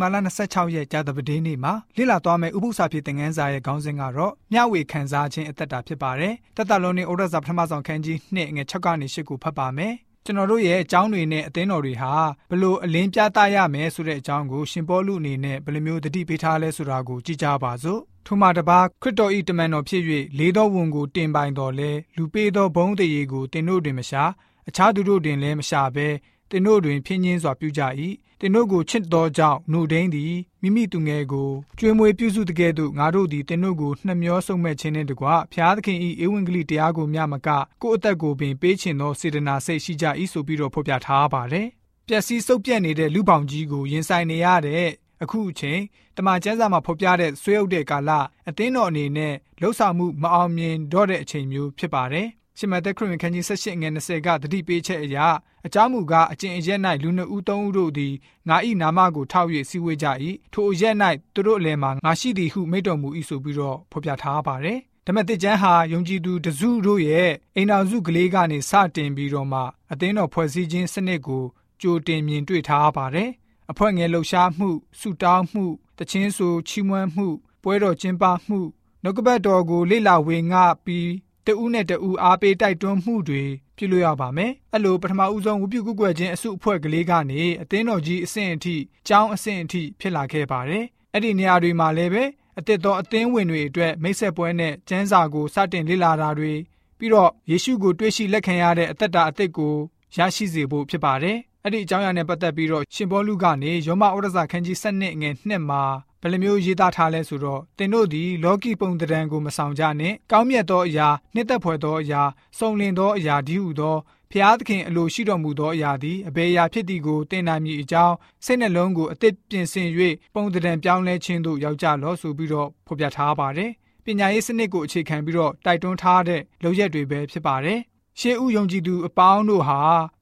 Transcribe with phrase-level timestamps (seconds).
[0.00, 0.16] ဘာလ
[0.46, 9.92] 26ရက်ကြာသပတေးနေ့မှာလေ့လာသွားမယ့်ဥပုသ္စာဖြစ်တဲ့ငန်းစာရဲ့ခေါင်းစဉ်ကတော့မျှဝေခံစားခြင်းအသက်တာဖြစ်ပါတယ်။တသက်လုံးနဲ့ဩရစာပထမဆုံးခန်းကြီး2ငွေ6ကနေ8ကိုဖတ်ပါမယ်။
[10.24, 12.14] ကျွန်တော်တို့ရဲ့အကြောင်းတွေနဲ့အသင်းတော်တွေဟာ
[12.50, 20.02] ဘလို့အလင်းပြသရမယ်ဆိုတဲ့အကြောင်းကိုရှင်ပေါလုအနေနဲ့ဘယ်လိုမျိုးတတိပေးထားလဲဆိုတာကိုကြည့်ကြပါစို့။ထိုမှတပါခရစ်တော်ဤတမန်တော်ဖြစ်၍
[20.38, 24.24] လေးတော်ဝန်ကိုတင်ပိုင်တော်လဲလူပေးသောဘုန်းတရေကိုတင်တို့တွင်မရှာ
[24.68, 26.08] အခြားသူတို့တွင်လည်းမရှာဘဲ
[26.50, 27.82] တင်တို့တွင်ဖြင်းချင်းစွာပြုကြ၏
[28.40, 37.48] တင်တို့ကိုချစ်သောကြောင့်နှုတ်ဒိန်းသည်မိမိသူငယ်ကိုကျွေးမွေးပြုစုတကယ်သို့ငါတို့သည်တင်တို့ကိုနှမျောဆုံးမဲ့ခြင်းနှင့်တကွဖျားသခင်၏ဧဝံဂေလိတရားကိုမျှမက
[37.82, 41.68] ကိုယ့်အသက်ကိုပင်ပေးခြင်းသောစေတနာစိတ်ရှိကြ၏ဆိုပြီးတော့ဖော်ပြထားပါတယ်
[42.08, 44.88] ပျက်စီးဆုပ်ပြက်နေတဲ့လူပေါင်းကြီးကိုရင်ဆိုင်နေရတဲ့
[45.22, 45.80] အခုအချိန်
[46.16, 48.10] တမန်ကျမ်းစာမှာဖော်ပြတဲ့ဆွေးအုပ်တဲ့ကာလ
[48.48, 55.26] အသင်းတော်အနေနဲ့လှုပ်ဆောင်မှုမအောင်မြင်တော့တဲ့အချိန်မျိုးဖြစ်ပါတယ် ရှမသက်ခရစ်ဝင်ခန်းကြီး78ငွေ20ကတတိပေးချက်အရာ
[55.66, 58.14] အကြောင်းမူကားအကျင့်အရက်၌လူနှစ်ဦးသုံးဦးတို့သည်
[58.48, 60.06] ငါ၏နာမကိုထောက်၍စီဝေးကြ၏
[60.52, 60.96] ထိုအရက်၌
[61.34, 69.60] သူတို့အလယ်မှာငါရှိသည်ဟုမိန့်တော်မူ၏ဆိုပြီးတော့ဖော်ပြထားပါတယ်ဓမ္မတစ်ကျမ်းဟာယုံကြည်သူတစုတို့ရဲ့အိမ်တော်စုကလေးကနေစတင်ပြီးတော့မှ
[69.92, 71.44] အသင်းတော်ဖွဲ့စည်းခြင်းစနစ်ကို
[71.80, 73.30] ကြိုတင်မြင်တွေ့ထားပါတယ်
[73.70, 74.70] အဖွဲ့ငယ်လှူရှားမှု
[75.00, 75.64] ဆုတောင်းမှု
[75.98, 77.28] တခြင်းဆိုချီးမွမ်းမှု
[77.62, 78.60] ပွဲတော်ကျင်းပမှု
[79.02, 81.08] နှုတ်ကပတ်တော်ကိုလေ့လာဝေငှပြီး
[81.46, 83.42] တဦးနဲ့တဦးအားပေးတိုက်တွန်းမှုတွေ
[83.76, 88.76] ပြုလုပ်ရပါမယ်။အဲ့လိုပထမဦးဆုံးဝပြုကုကွယ်ခြင်းအစုအဖွဲ့ကလေးကနေအသင်းတော်ကြီးအဆင့်အထိ
[89.08, 92.24] ကျောင်းအဆင့်အထိဖြစ်လာခဲ့ပါတယ်။အဲ့ဒီနေရာတွေမှာလည်းပဲ
[92.58, 96.52] အသစ်သောအသင်းဝင်တွေအတွက်မိတ်ဆက်ပွဲနဲ့ကျမ်းစာကိုစတင်လေ့လာတာတွေ
[96.98, 99.74] ပြီးတော့ယေရှုကိုတွေ့ရှိလက်ခံရတဲ့အသက်တာအသစ်ကို
[100.16, 101.36] ရရှိစေဖို့ဖြစ်ပါတယ်။
[101.66, 105.82] အဲ့ဒီအကြောင်းအရာနဲ့ပတ်သက်ပြီးတော့ရှင်ဘောလူကနေယောမဩရစာခန်းကြီး7နှစ်ငယ်2မှာ
[106.20, 112.22] ဘယ်လိုမျိုးရေးသားထားလဲဆိုတော့တင်တို့သည်လောကီပုံတံကိုမဆောင်ကြနဲ့ကောင်းမြတ်သောအရာနှစ်သက်ဖွယ်သောအရာ
[112.58, 113.96] စုံလင်သောအရာဒီဟုသော
[114.30, 119.88] ဖျားသခင်အလိုရှိတော်မူသောအရာသည်အဘယ်အရာဖြစ်သည်ကိုသင်နိုင်မည်အကြောင်းစိတ်နှလုံးကိုအသစ်ပြင်ဆင်၍
[120.34, 123.70] ပုံတံပြောင်းလဲခြင်းသို့ရောက်ကြလောဆိုပြီးတော့ဖော်ပြထားပါတယ်
[124.04, 127.80] ပညာရေးစနစ်ကိုအခြေခံပြီးတော့တိုက်တွန်းထားတဲ့လုပ်ရက်တွေပဲဖြစ်ပါတယ်
[128.20, 129.80] ရှေးဥယုံကြည်သူအပေါင်းတို့ဟာ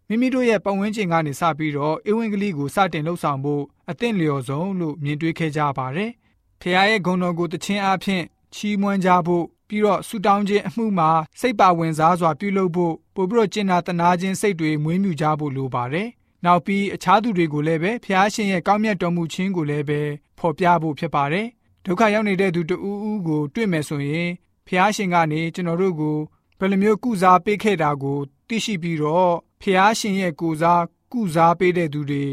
[0.08, 6.10] မိမိတို့ရဲ့ပတ်ဝန်းကျင်ကနေစပြီးတော့ဧဝံဂေလိကိုစတင်လှုပ်ဆောင်ဖို့အသင့်လျော်ဆုံးလို့မြင်တွေ့ခဲ့ကြပါတယ်။
[6.60, 8.22] ဖခင်ရဲ့ဂုဏ်တော်ကိုတခြင်းအဖြစ်
[8.54, 11.10] ချီးမွမ်းကြဖို့ပြီးတော့ဆူတောင်းခြင်းအမှုမှာ
[11.40, 16.08] စိတ်ပါဝင်စားစွာပြုလုပ်ဖို့ပို့ပြီးတော့ကျင့်နာတနာခြင်းစိတ်တွေမွေးမြူကြဖို့လိုပါတယ်။
[16.44, 20.00] နောက်ပြီးအခြားသူတွေကိုလည်းပဲဖခင်ရှင်ရဲ့ကောင်းမြတ်တော်မူခြင်းကိုလည်းပဲ
[20.38, 21.46] ဖော်ပြဖို့ဖြစ်ပါတယ်။
[21.84, 24.28] ဒုက္ခရောက်နေတဲ့သူတဦးဦးကိုတွေ့မယ်ဆိုရင်
[24.66, 26.16] ဖခင်ရှင်ကနေကျွန်တော်တို့ကို
[26.58, 30.82] ဘယ်လိုမျိုးကုစားပေးခဲ့တာကို သိရှိပြီးတော့ဖျားရှင်ရဲ့ကိုစား
[31.12, 32.24] ကုစားပေးတဲ့သူတွေ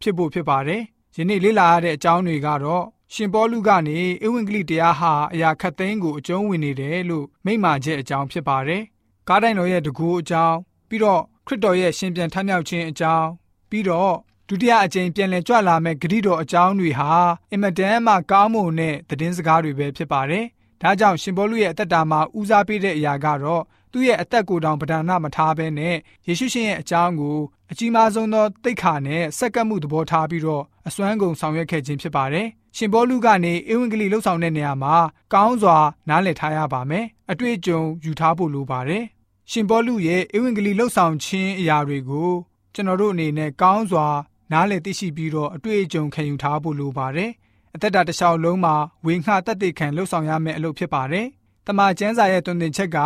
[0.00, 0.82] ဖြစ်ဖို့ဖြစ်ပါတယ်။
[1.16, 8.82] ယနေ့လေ့လာရတဲ့အကြောင်းတွေကတော့ရှင်ပေါလုကနေဧဝံဂေလိတရားဟာအရာခတ်သိမ်းကိုအကျုံးဝင်နေတယ်လို့မိန့်မာချက်အကြောင်းဖြစ်ပါတယ်။
[9.28, 10.56] ကားတိုင်းတော်ရဲ့တကူအကြောင်း
[10.88, 13.28] ပြီးတော့ခရစ်တော်ရဲ့ရှင်ပြန်ထမြောက်ခြင်းအကြောင်း
[13.70, 14.14] ပြီးတော့
[14.48, 17.12] ဒုတိယအကြိမ်ပြန်လည်ကြွလာမဲ့ဂရိတော်အကြောင်းတွေဟာ
[17.50, 20.44] အင်မတန်မှကောင်းမွန်တဲ့သတင်းစကားတွေပဲဖြစ်ပါတယ်။
[20.82, 27.38] ဒါကြောင့်ရှင်ပေါလုရဲ့အသက်တာမှာဦးစားပေးတဲ့အရာကတော့သူ့ရဲ့အသက်ကိုယ်တောင်ပဒနာမထားဘဲနဲ့ယေရှုရှင်ရဲ့အကြောင်းကို
[27.70, 34.94] အကြီးမားဆုံးသောတိတ်ခါနဲ့စက္ကပ်မှုသဘောထားပြီးတော့အစွမ်းကုန်ဆောင်ရွက်ခဲ့ခြင်းဖြစ်ပါတယ်။ရှင်ဘောလူကနေဧဝံဂေလိလှုပ်ဆောင်တဲ့နေရာမှာ
[35.34, 35.78] ကောင်းစွာ
[36.08, 39.04] နားလည်ထားရပါမယ်။အတွေ့အကြုံယူထားဖို့လိုပါတယ်။
[39.50, 42.30] ရှင်ဘောလူရဲ့ဧဝံဂေလိလှုပ်ဆောင်ခြင်းအရာတွေကို
[42.74, 44.06] ကျွန်တော်တို့အနေနဲ့ကောင်းစွာ
[44.52, 47.30] နားလည်သိရှိပြီးတော့အတွေ့အကြုံခံယူထားဖို့လိုပါတယ်။
[47.76, 48.74] အသက်တာတစ်လျှောက်လုံးမှာ
[49.06, 51.26] ဝေငှတက်တဲ့ခံလှုပ်ဆောင်ရမယ့်အလုပ်ဖြစ်ပါတယ်။
[51.66, 52.98] တမန်ကျမ်းစာရဲ့တွင်တင်ချက်က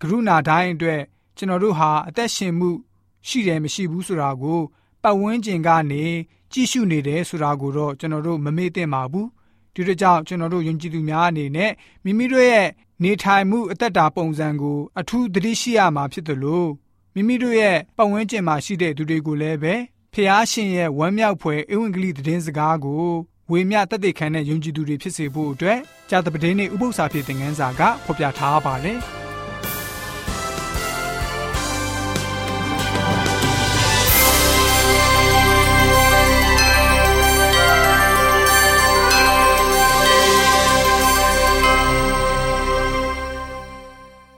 [0.00, 1.00] ကရုဏာတိုင်းအတွက်
[1.36, 2.70] ကျွန်တော်တို့ဟာအသက်ရှင်မှု
[3.28, 4.60] ရှိတယ်မရှိဘူးဆိုတာကို
[5.02, 6.04] ပတ်ဝန်းကျင်ကနေ
[6.52, 9.28] ကြည့်ရှုနေတယ်ဆိုတာကိုတော့ကျွန်တော်တို့မမေ့သင့်ပါဘူး
[9.74, 11.72] ဒီတို့ကြောင့်ကျွန်တော်တို့ယုံကြည်သူများအနေနဲ့
[12.04, 12.68] မိမိတို့ရဲ့
[13.02, 16.70] နေထိုင်မှုအသက်တာပုံစံကိုအထူးသတိရှိရမှာဖြစ်တယ်လို့
[17.14, 19.74] မိမိတို့ရဲ့ပတ်ဝန်းကျင်မှာရှိတဲ့သူတွေကိုလည်းပဲ
[20.12, 23.06] ဖះရှင်ရဲ့ဝမ်းမြောက်ဖွယ်ဧဝံဂေလိသတင်းစကားကို
[23.52, 25.78] ဝေမျှတက်တဲ့ခံတဲ့ယုံကြည်သူတွေဖြစ်စေဖို့အတွက်
[26.10, 28.98] ကြာတပဒင်းနဲ့ဥပု္ပ္ပစာဖြစ်တဲ့ငန်းစာကဖော်ပြထားပါတယ်။